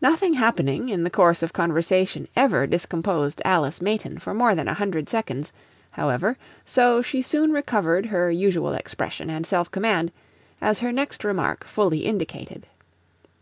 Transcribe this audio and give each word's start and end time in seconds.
Nothing 0.00 0.32
happening 0.32 0.88
in 0.88 1.04
the 1.04 1.10
course 1.10 1.42
of 1.42 1.52
conversation 1.52 2.26
ever 2.34 2.66
discomposed 2.66 3.42
Alice 3.44 3.82
Mayton 3.82 4.18
for 4.18 4.32
more 4.32 4.54
than 4.54 4.66
a 4.66 4.72
hundred 4.72 5.10
seconds, 5.10 5.52
however, 5.90 6.38
so 6.64 7.02
she 7.02 7.20
soon 7.20 7.52
recovered 7.52 8.06
her 8.06 8.30
usual 8.30 8.72
expression 8.72 9.28
and 9.28 9.46
self 9.46 9.70
command, 9.70 10.10
as 10.62 10.78
her 10.78 10.90
next 10.90 11.22
remark 11.22 11.64
fully 11.66 12.06
indicated. 12.06 12.66